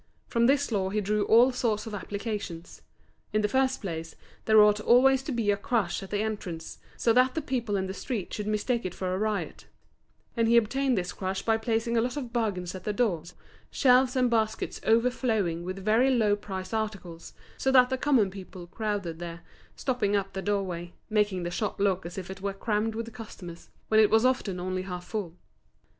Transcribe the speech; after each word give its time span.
From 0.25 0.47
this 0.47 0.71
law 0.71 0.89
he 0.89 0.99
drew 0.99 1.25
all 1.25 1.51
sorts 1.51 1.85
of 1.85 1.93
applications. 1.93 2.81
In 3.33 3.43
the 3.43 3.47
first 3.47 3.81
place, 3.81 4.15
there 4.45 4.59
ought 4.59 4.79
always 4.81 5.21
to 5.21 5.31
be 5.31 5.51
a 5.51 5.55
crush 5.57 6.01
at 6.01 6.09
the 6.09 6.21
entrance, 6.23 6.79
so 6.97 7.13
that 7.13 7.35
the 7.35 7.39
people 7.43 7.75
in 7.77 7.85
the 7.85 7.93
street 7.93 8.33
should 8.33 8.47
mistake 8.47 8.83
it 8.83 8.95
for 8.95 9.13
a 9.13 9.17
riot; 9.19 9.67
and 10.35 10.47
he 10.47 10.57
obtained 10.57 10.97
this 10.97 11.13
crush 11.13 11.43
by 11.43 11.55
placing 11.57 11.97
a 11.97 12.01
lot 12.01 12.17
of 12.17 12.33
bargains 12.33 12.73
at 12.73 12.83
the 12.83 12.91
doors, 12.93 13.35
shelves 13.69 14.15
and 14.15 14.31
baskets 14.31 14.81
overflowing 14.87 15.63
with 15.63 15.85
very 15.85 16.09
low 16.09 16.35
priced 16.35 16.73
articles; 16.73 17.33
so 17.59 17.71
that 17.71 17.91
the 17.91 17.95
common 17.99 18.31
people 18.31 18.65
crowded 18.65 19.19
there, 19.19 19.41
stopping 19.75 20.15
up 20.15 20.33
the 20.33 20.41
doorway, 20.41 20.93
making 21.11 21.43
the 21.43 21.51
shop 21.51 21.79
look 21.79 22.07
as 22.07 22.17
if 22.17 22.31
it 22.31 22.41
were 22.41 22.53
crammed 22.53 22.95
with 22.95 23.13
customers, 23.13 23.69
when 23.87 23.99
it 23.99 24.09
was 24.09 24.25
often 24.25 24.59
only 24.59 24.81
half 24.81 25.03
full. 25.05 25.35